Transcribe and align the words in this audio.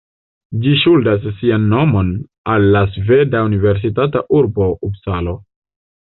Ĝi 0.61 0.71
ŝuldas 0.83 1.25
sian 1.41 1.67
nomon 1.73 2.07
al 2.53 2.65
la 2.75 2.81
sveda 2.95 3.41
universitata 3.49 4.23
urbo 4.39 4.71
Upsalo. 4.89 5.35